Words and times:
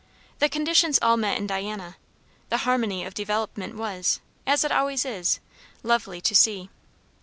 The 0.39 0.49
conditions 0.49 0.97
all 0.99 1.15
met 1.15 1.37
in 1.37 1.45
Diana; 1.45 1.95
the 2.49 2.65
harmony 2.65 3.05
of 3.05 3.13
development 3.13 3.75
was, 3.75 4.19
as 4.47 4.63
it 4.63 4.71
always 4.71 5.05
is, 5.05 5.39
lovely 5.83 6.19
to 6.21 6.33
see. 6.33 6.71